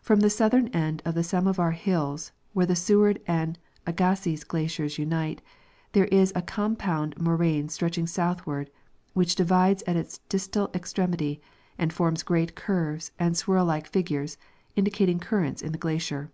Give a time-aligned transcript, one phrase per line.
[0.00, 5.42] From the southern end of the Samovar hills, where the Seward and Agassiz glaciers unite,
[5.92, 8.70] tliere is a ,compound moraine stretch ing southward,
[9.12, 11.42] which divides at its distal extremity
[11.76, 14.38] and forms great curves and swirl like figures
[14.76, 16.30] indicating currents in the glacier.